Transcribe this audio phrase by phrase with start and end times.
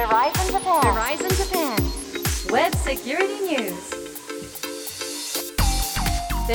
[0.00, 0.06] ベ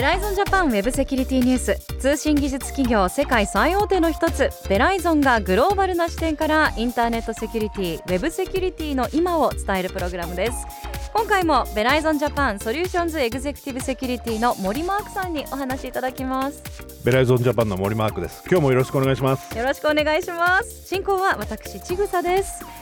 [0.02, 10.66] ライゾンジャパンウェブセキュリティニュース通信技術企業世界最大手の一つベライゾンがグローバルな視点からインターネットセキュリティウェブセキュリティの今を伝えるプログラムです。
[11.14, 16.64] 今回もベライゾンジャパンソリューションズエグゼクティブセキュリティの森マークさんにお話いただきます。
[17.06, 18.44] ベライゾンジャパンの森マークです。
[18.50, 19.56] 今日もよろしくお願いします。
[19.56, 20.88] よろしくお願いします。
[20.88, 22.75] 進行は私ちぐさです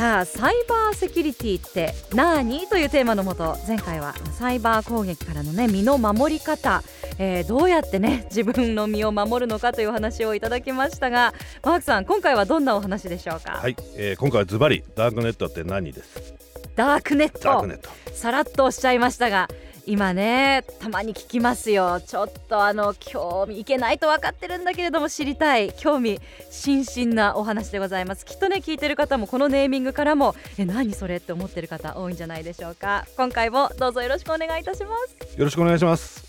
[0.00, 6.82] さあサイバーセキュリティって何というテーマのもと前回はサイバー攻撃からのね身の守り方、
[7.18, 13.58] えー、どうやってね自分の身を守るのかというお話をいただきましたがマークさん今回はどんなお話でしょうか？
[13.58, 16.34] はい、えー、今回はズバリダークネットって何です？
[16.76, 17.68] ダークネット。
[18.14, 19.48] さらっとおっしゃいましたが
[19.90, 22.00] 今ねたまに聞きますよ。
[22.00, 25.72] ちょっとあの興味いけないと分かってるんだけれども知りたい。
[25.72, 28.24] 興味津々なお話でございます。
[28.24, 33.04] きっとね聞いてる方もこのネーミングからもえ何それって思ってる方多いんじゃないでしょうか。
[33.16, 35.36] 今回もどうぞよろしくお願いいたします。
[35.36, 36.24] よろしくお願いします。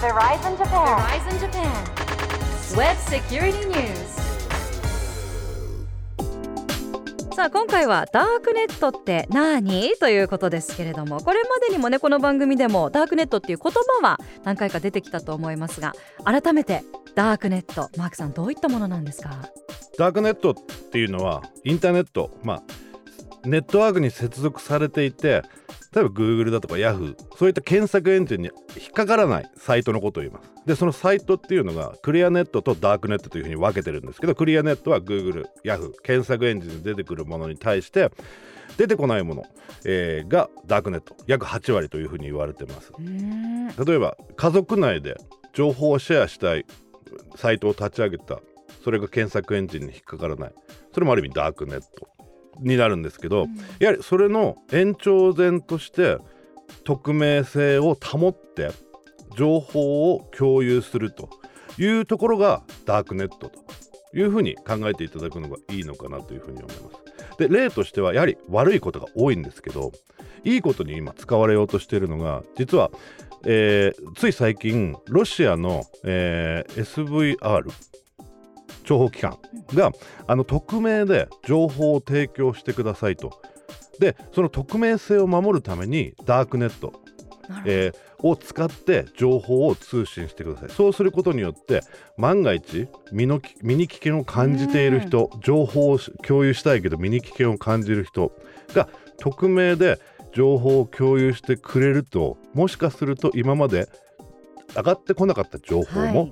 [0.00, 2.02] Verizon Japan, Verizon Japan.
[2.74, 4.21] Web Security News
[7.42, 9.94] さあ今回はダークネットって何？
[9.98, 15.92] ということですけれどもこれまでにもねこの番組でもダークネットっていう言葉は何回か出てきたと思いますが
[16.24, 16.84] 改めて
[17.16, 19.30] ダークネットマークさんどういったものなんですか？
[19.98, 20.54] ダークネットっ
[20.92, 22.62] ていうのはインターネットまあ
[23.44, 25.42] ネットワークに接続されていて
[25.94, 30.50] 例えば Google だとか Yahoo そういった検索エンジンに引っかからないサイトのことを言います。
[30.66, 38.10] でそのサイトっていうのがクリアネットとダークネットというふうに分けてるんですけどクリアネットは Google、Yahoo 検索エンジンに出てくるものに対して
[38.78, 39.44] 出てこないもの、
[39.84, 42.92] えー、がダークネット約8割というふうに言われてます。
[43.84, 45.16] 例えば家族内で
[45.52, 46.64] 情報をシェアしたい
[47.36, 48.40] サイトを立ち上げた。
[48.82, 50.52] それが検索エンジンに引っかからない。
[50.92, 52.08] それもある意味ダークネット
[52.62, 56.18] になるんですけど、うん、やはりそれの延長線として
[56.84, 58.70] 匿名性を保って
[59.36, 61.28] 情報を共有すると
[61.78, 63.52] いうところがダークネットと
[64.14, 67.02] いうふうに考えていただくのがいいのかなというふうに思います。
[67.38, 69.92] で例としてはやはり悪いことが多いんですけど
[70.44, 72.90] いいことに今使われようとしているのが実は、
[73.46, 77.70] えー、つい最近ロシアの、えー、SVR
[78.84, 79.38] 諜報機関
[79.74, 79.92] が
[80.26, 83.40] あの匿名で情報を提供してくださいと。
[83.98, 86.94] でその匿名性を守るためにダークネット、
[87.66, 90.70] えー、を使って情報を通信してください。
[90.70, 91.82] そうすることによって
[92.16, 98.32] 万が一身の身に危険を感じている人情報を共有したいけど身に危険を感じる人
[98.74, 98.88] が
[99.18, 100.00] 匿名で
[100.34, 103.88] 情報を共有してくれるともしかすると今まで
[104.74, 106.30] 上がってこなかった情報も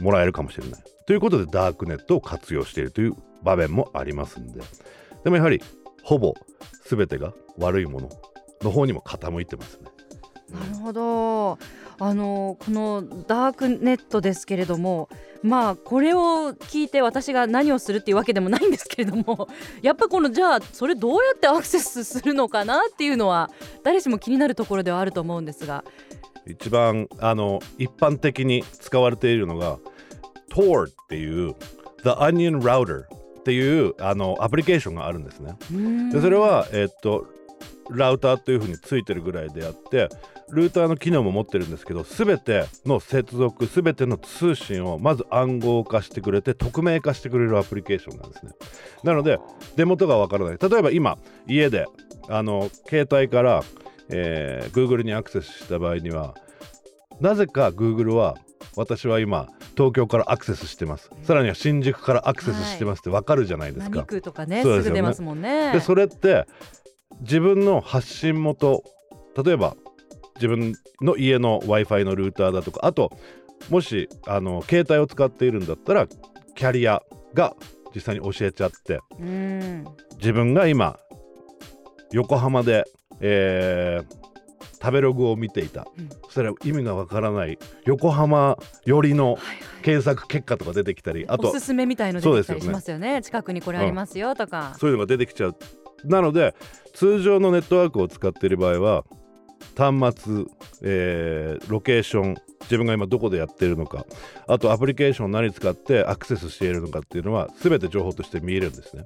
[0.00, 4.60] もらえるかもしれない、はい、ということでダークネットを活用しているという場面もありますんで。
[5.22, 5.62] でもやはり
[6.02, 6.34] ほぼ
[6.86, 8.08] 全てが悪いもの
[8.62, 9.90] の方にも傾いてますね。
[10.50, 11.58] なるほど。
[11.98, 15.08] あのこのダークネットですけれども
[15.42, 19.48] まあこれを聞いて私が何をするっていうわけでもないんですけれども
[19.80, 23.50] やっぱこのじゃあそれどうやってアクセスするのかなっていうのは
[23.84, 25.84] 誰しも気になるところではあると思うんですが。
[26.46, 29.78] 一番あの一般的に使われているのが
[30.54, 31.54] Tor っていう
[32.02, 35.56] The Onion Router っていうあのアプリケーションがあるんですね。
[36.12, 37.26] でそれは、えっと
[37.90, 40.08] ラウターというふうについてるぐらいであって
[40.50, 48.52] ルーターの機能も持ってるんですけど全ての接続全ての通信をまず暗号化してくれて匿名化してくれるアプリケーションなんですね。
[49.02, 49.38] なので
[49.76, 50.58] 出元がわからない。
[50.58, 51.86] 例えば今家で
[52.28, 53.62] あの携帯から、
[54.08, 56.34] えー、Google にアクセスした場合には
[57.20, 58.36] なぜか Google は
[58.76, 64.00] 私は今東京からアクセスしてます、さらには新宿からアクセスしてますって分かるじゃないですか。
[64.00, 65.72] はい、とかねすぐ出ますもんね。
[65.72, 66.46] でそれって
[67.20, 68.82] 自分の発信元
[69.42, 69.76] 例えば
[70.36, 73.16] 自分の家の w i f i のルーターだとかあと
[73.70, 76.06] もしあの携帯を使っているんだったら
[76.54, 77.02] キャリア
[77.34, 77.54] が
[77.94, 79.00] 実際に教えちゃって
[80.16, 80.98] 自分が今
[82.12, 82.84] 横浜で、
[83.20, 84.33] えー、
[84.84, 89.38] 食べログを見ていた、うん、そしたら意味がわからない横浜寄りの
[89.80, 95.56] 検索結果とか出てきたり、あとおすすめみたいの出てきたりしますよね、ね、近くにこれありますよとか、うん、そういうのが出てきちゃう。
[96.04, 96.54] なので
[96.92, 99.04] 通常のネットワークを使っている場合は
[99.74, 100.44] 端末、
[100.82, 104.04] えー、ロケーション自分が今どこでやってるのか
[104.46, 109.04] あとアプリケーションを何使ってアクセスしているのかっていうのは全て情報として見えるんですね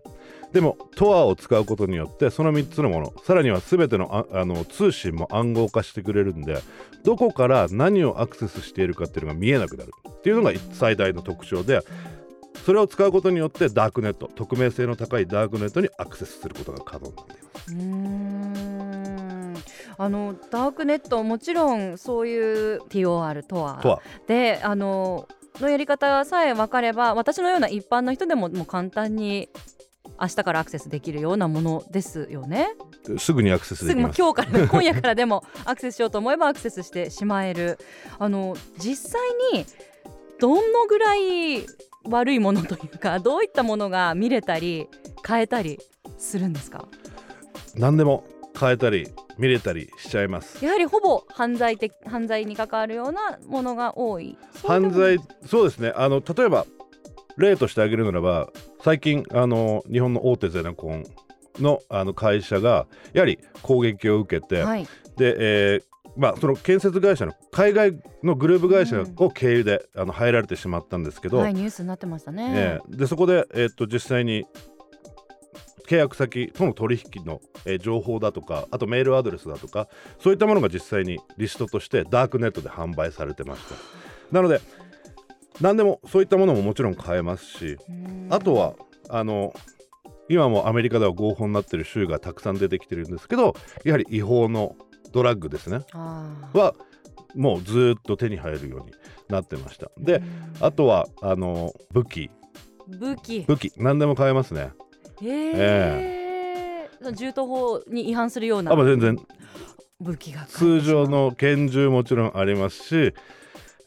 [0.52, 6.62] でも TOR を使うことによってその3つのものさらには全てのあの通信も暗号化してくれるんで
[7.04, 9.92] どこから何をアクセスしているかっていうのが見えなくなる。
[10.08, 11.80] っていうのが最大の特徴で
[12.66, 17.72] それを使うことによってダークネット匿名性の高いダークネットにアクセスすることが可能になっています。
[17.72, 19.54] うん。
[20.00, 25.28] あのダークネットもちろんそういう TOR とはとはであの
[25.60, 29.48] のやり方さえ分かれば私のような一般の人でももう簡単に
[30.20, 32.68] 明日からアクセスできるようなものですよね。
[33.18, 34.18] すぐにアクセスできます。
[34.20, 37.78] 今日から今夜からでもアクセスしようと思えばアクセスしてしまえる。
[38.18, 39.20] あの実際
[39.54, 39.64] に
[40.40, 41.66] どのぐらい
[42.04, 44.88] 悪いものというか どういったものが見れたり
[45.26, 45.78] 変えたり
[46.16, 46.86] するんですか？
[47.76, 48.24] 何でも
[48.58, 50.64] 変えたり見れたりしちゃいます。
[50.64, 54.36] やはりほぼ犯罪的犯罪に関わるようなものが多い。
[54.66, 55.92] 犯罪そうですね。
[55.94, 56.66] あの例えば
[57.38, 58.50] 例として挙げるならば
[58.82, 61.04] 最近あの日本の大手ゼネコン
[61.58, 64.84] のあの会社がやはり攻撃を受けて、はい、
[65.16, 65.82] で、えー
[66.16, 72.52] まあ、その建設会社の海外のグループ会社を経由で、うん、あの入られてしまったんですけど、はい、ニュースになってましたね。
[72.52, 74.44] ねでそこで、えー、っと実際に
[75.86, 79.88] 契約先との取引の、えー、情報だとかあとメールアドレスだとか
[80.18, 83.74] そういったものが実際にリストとしてダークネットで販売されてました。
[84.32, 84.60] なので
[85.60, 87.76] 何でもそういったものももちろん買えますし
[88.30, 88.74] あとは
[89.08, 89.54] あの
[90.28, 94.76] 今もアメリカでは合法になってる州がたくさん出てきてるんですけどやはり違法の
[95.12, 95.80] ドラッグですね。
[95.92, 96.74] は
[97.34, 98.92] もうずっと手に入るように
[99.28, 99.90] なってました。
[99.98, 100.22] で
[100.60, 102.30] あとはあの武器。
[102.86, 103.44] 武器。
[103.46, 104.72] 武器何でも買えますね。
[105.22, 108.72] へえー、銃刀法に違反するような。
[108.72, 109.18] あ、まあ、全然。
[110.00, 113.14] 武器が通常の拳銃もちろんありますし、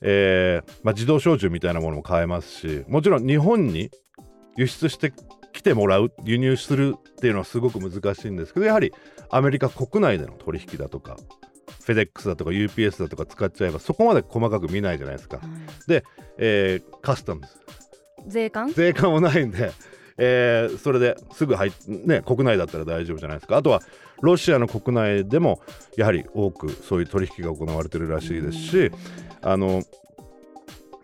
[0.01, 3.92] えーまあ、自動小銃みたいなものも買えますしもちろん日本に
[4.57, 5.13] 輸出して
[5.53, 8.92] 来てもらう輸入するっていうのはすごく難しいんですけどやはり
[9.30, 11.18] アメリカ国内での取引だとか
[11.83, 15.39] フェデックスだとか UPS だとか使っちゃえばそこまで細かく見ないじゃないですか、
[15.88, 16.03] で、
[16.38, 17.42] えー、カスタム
[18.27, 18.71] 税関？
[18.74, 19.71] 税関もないんで、
[20.18, 23.57] えー、それですぐ入っね国内だったら大丈夫じゃないですか。
[23.57, 23.81] あとは
[24.21, 25.62] ロシアの国内でも
[25.98, 28.92] やはり多くそういう取引が行われてるらしいですし
[29.42, 29.84] あの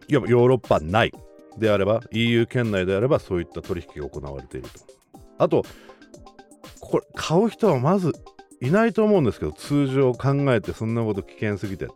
[0.07, 1.13] ヨーロッパ内
[1.57, 4.79] であれば EU 圏内であればそういった取引が行われていると。
[5.39, 5.65] あと
[6.79, 8.13] これ買う人はまず
[8.61, 11.87] いないと思うんですけど通常考えてそんなこと危険すぎて。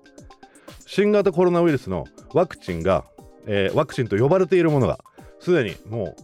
[0.91, 3.05] 新型コロナウイルスのワクチンが、
[3.47, 4.99] えー、ワクチンと呼ばれているものが
[5.39, 6.15] すでにもう、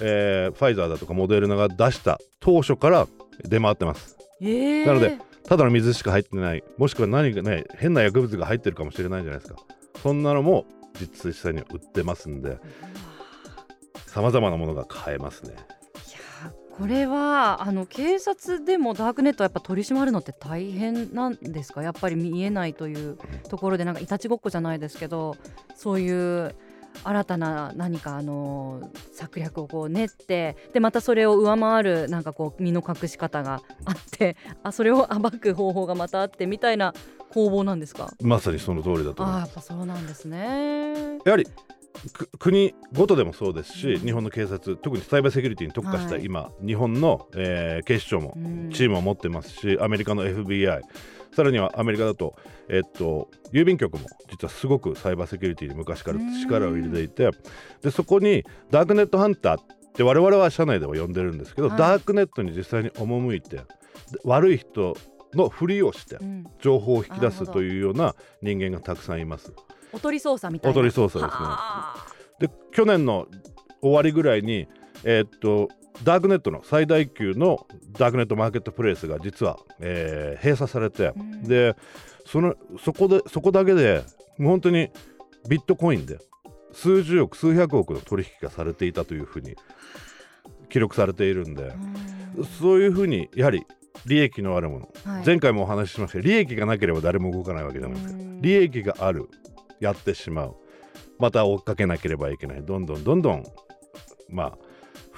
[0.00, 3.06] えー、ファイザーだとかモデルナが出した当初から
[3.44, 5.18] 出回ってます、えー、なので
[5.48, 6.62] ただの水しか入ってない。
[6.76, 9.58] もしくは何かね変な薬物が入ってるかもしれないじゃないですか。
[10.02, 10.66] そんなのも
[11.00, 12.58] 実際に売ってますんで
[14.06, 15.52] さまざまなものが買えますね。
[15.52, 16.52] いや。
[16.76, 21.82] これはあの警察でもダークネットやっぱ取り締まるのって大変なんですか？
[21.82, 23.18] やっぱり見えないという
[23.48, 25.36] ところでなんかいたちごっこじゃないですけど
[25.74, 26.54] そういう
[27.04, 36.94] 新たな何かあの策略をこう練ってでまたそれを上回るなんかこう身の隠し方があって あそれを暴く方法がまたあってみたいな
[37.30, 38.10] 攻防なんですか？
[38.22, 39.44] まさにその通りだと思います。
[39.44, 41.18] あやっぱそうなんですね。
[41.24, 41.46] やはり
[42.38, 48.34] 国ごとでもそうですし、うん、日本の警察特にサイバーセキュリティに特化した今、はい、日本の、えー、警視庁も
[48.72, 50.80] チームを持ってますし、うん、アメリカの FBI
[51.32, 52.36] さらにはアメリカだと,、
[52.68, 57.32] えー、っと郵便局も実はすごくサイバーセキュリティに昔から力を入れていて、うん、
[57.82, 59.64] でそこにダークネットハンターっ
[59.94, 63.62] て我々は社内では呼んでるんですけど、はい、ダークネットに実際に赴いて
[64.24, 64.96] 悪い人
[65.34, 66.18] のふりをして
[66.60, 69.52] 情報を引き出すというような人間がたくさんいます。
[69.92, 70.78] おとり捜査みたいな。
[70.78, 71.32] おとり捜査で
[72.40, 72.48] すね。
[72.48, 73.26] で去年の
[73.82, 74.66] 終わりぐらいに
[75.04, 75.68] えー、っと
[76.04, 81.76] ダークネットの最大級のダークネットマーケットプレイスが実は、えー、閉鎖されて、うん、で
[82.26, 84.04] そのそこでそこだけで
[84.38, 84.90] 本当に
[85.48, 86.18] ビットコインで
[86.72, 89.56] 数十億数百億の取引がされていたというふうに
[90.68, 91.72] 記録されているんで、
[92.36, 93.64] うん、そういうふうにやはり
[94.06, 98.22] 利益のあるもの、はい、前回もお話ししましたが利益がなければ誰も動かないわけじゃないですか。
[98.40, 99.28] 利益がある。
[99.80, 100.56] やってしまう。
[101.18, 102.62] また追っかけなければいけない。
[102.64, 103.44] どんどんどんどん
[104.28, 104.58] まあ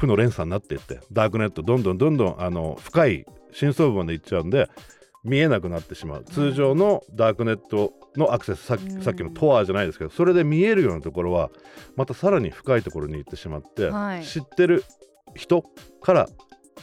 [0.00, 4.68] 負の連鎖になっていってダークネットどんどんどんどんあの深い深層部までいっちゃうんで
[5.24, 6.24] 見えなくなってしまう。
[6.24, 11.50] 通常のダークネットのアクセスさっきさっきのトアじゃないですけどそれで見えるようなところは
[11.96, 14.84] またさらに深いところに行ってしまって、はい、知ってる
[15.36, 15.62] 人
[16.00, 16.28] から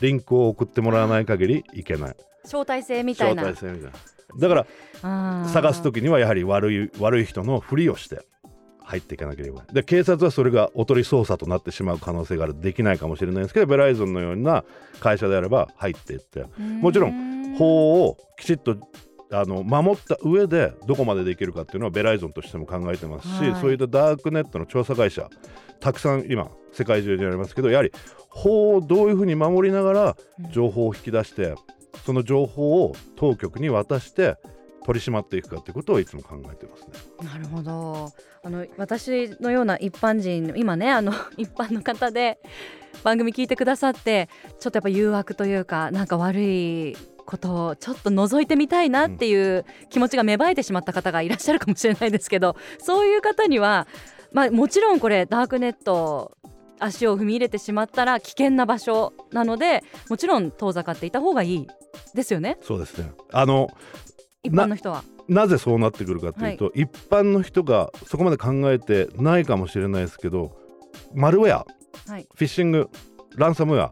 [0.02, 2.16] リンクを送ってもらわない限りいけない。
[2.44, 3.44] 招待制みたいな。
[3.44, 3.98] 招待制みたいな。
[4.40, 4.68] だか
[5.02, 8.22] ら探す時にはやはり悪い悪い人のふりをして
[8.88, 9.64] 入っていかなければ。
[9.72, 12.60] で警察はそれがおとり捜査となってしまう可能性がある。
[12.60, 14.64] できないかもしれないですけどベライゾンのような
[15.02, 16.46] 会社であれば入っていって。
[16.58, 18.78] もちろん法をきちっと
[19.30, 25.30] あの守った上でどこまでできるかっていうのはベライゾンとしても考えてますし、はい、そういったダークネットの調査会社
[25.82, 27.92] たくさん今世界中にありますけどやはり
[28.30, 30.18] 法をどういうふうに守りながら
[30.52, 31.56] 情報を引き出して、
[32.06, 34.38] その情報を当局に渡して
[34.88, 37.30] 取り締まっていくかということをいつも考えてますね。
[37.30, 42.40] なるほどあの私のような一般人今ねあの 一般の方で
[43.04, 44.30] 番組聞いてくださって
[44.60, 53.88] ちょっとやっぱ誘惑というかなんか悪いことをちょっと覗いてみたいなっていう気持ちが芽生えてしまった方がいらっしゃるかもしれないですけどそういう方には、
[54.32, 56.38] まあ、もちろんこれダークネット
[56.80, 61.68] 足を踏み入れてしまったら危険な場所なのでもちろん遠ざかっていた方がいい
[62.14, 62.58] ですよね。
[62.62, 63.70] そうですねあの
[64.44, 65.04] 一般の人は。
[65.28, 70.58] なぜそうなってくるかというと、はい、一般の人がそこまで考えてないかもしれないですけど
[71.14, 71.68] マルウェア、
[72.10, 72.90] はい、フィッシング
[73.36, 73.92] ランサムウェア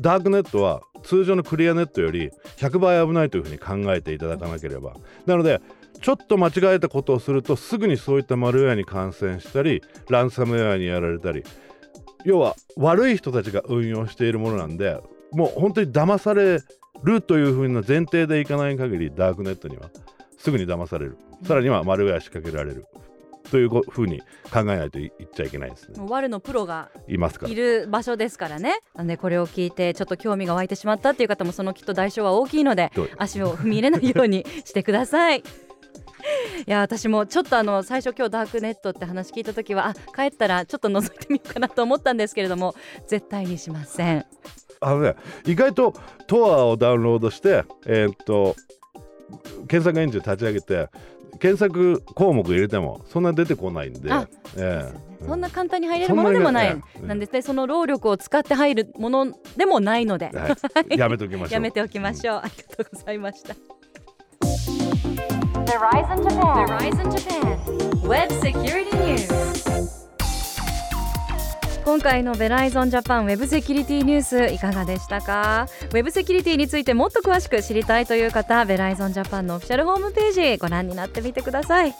[0.00, 4.94] ダークネットは通常のクリアネットより100倍危ないというふうに考えていただかなければ。
[5.26, 5.60] なので
[6.00, 11.42] ちょっと間違えたことをするとすぐにそういったマルウェアに感染したりランサムウェアにやられたり
[12.24, 15.00] 要は悪い人たちが運用しているものなんで
[15.32, 16.60] もう本当に騙され
[17.02, 19.90] るというふうな前提でいかない限りダークネットには
[20.36, 22.86] すぐに騙される、さらにはマルウェア仕掛けられる
[23.50, 24.20] というふうに
[24.52, 25.94] 考えないといっちゃいけないですね。
[26.08, 28.80] ワルのプロがいますからいる場所ですからね。
[28.94, 35.42] なんでこれを聞いてちょっと興味が湧いてしまったっていう方もそのきっと代償は大きいので足を踏み入れないようにしてください。
[36.66, 42.74] いや私もちょっとあの最初今日ダークネットって話聞いた時はあ帰ったらちょっと覗いてみようかなと思ったんですけれども
[43.06, 44.26] 絶対にしません
[44.80, 45.16] あのね
[45.46, 45.94] 意外と
[46.26, 48.56] トアをダウンロードしてえー、っと
[49.68, 50.88] 検索エンジン立ち上げて
[51.38, 54.10] 検索項目入れてもそんな出てこないんで、
[54.56, 57.42] えー、そんな簡単に入れるものでもない、なんですね。
[57.42, 60.56] その労力を使って入るものでもないので、は
[60.90, 61.52] い、やめておきましょう。
[61.52, 63.54] やめておきましょう、うん、ありがとうございました。
[65.68, 66.24] Verizon
[67.12, 67.48] Japan.
[68.08, 69.97] Web Security News
[71.88, 75.66] 今回のベライゾンジャパンウェブセキュリティニュースいかがでしたか？
[75.90, 81.94] ウェブセキュリティについてもっと詳しく知りたいという方ベライゾンジャパンのオフィシャルホームページご覧になってみてください。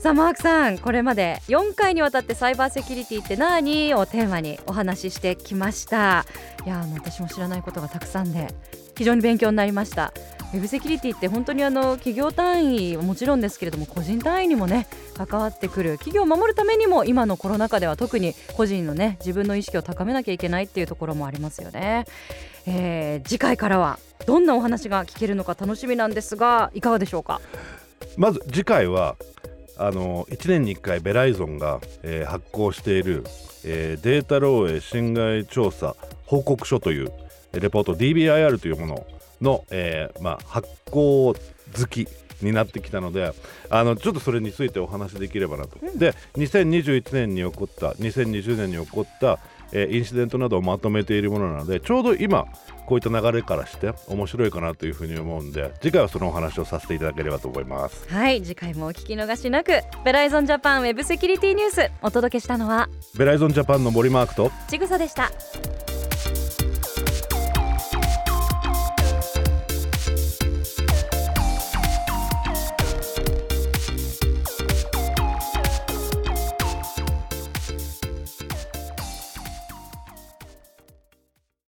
[0.00, 3.94] さあマークさんこれまで4回にわたってサイバーセキュリティって何？
[3.94, 6.26] をテーマにお話ししてきました。
[6.66, 8.48] いやあの私も知らないことがたくさんで。
[8.96, 10.12] 非常に勉強になりました。
[10.52, 15.92] ウェブセキュリティって本当にあの企業単位はもちろんですけれども個人単位にもね関わってくる。
[15.92, 22.04] 企業を守るためにも今のコロナ禍では特に個人のね自分の意識を高めなきゃいけないっていうところもありますよね、
[22.66, 27.40] えー、次回からはどんなお話が聞けるのか楽しみなんですがいかがでしょうか？
[28.18, 29.16] まず次回は
[29.78, 33.24] あの1年に1回ベライゾンが、えー、発行している、
[33.64, 35.96] えー、データ漏洩侵害調査
[36.26, 37.12] 報告書という
[37.52, 39.06] レポート DBIR というもの
[39.40, 42.06] の、えーまあ、発行好き
[42.44, 43.32] になってきたので
[43.70, 49.38] あのちょっとそれについてお話しできればなと、うん、で2021年に起こった2020年に起こった、
[49.72, 52.46] えー、インシデントなどをまとめているものなのでちょうど今
[52.86, 58.08] こういった流れからして面白いかなというふうに思うんで次回はそのお話をさせていただければと思います。
[58.08, 59.72] はい次回もお聞き逃しなく
[60.04, 65.30] ベライゾンジャパンウェブセキュリティニュースお届けしたのはベライゾンジャパンの森マークとちぐさでした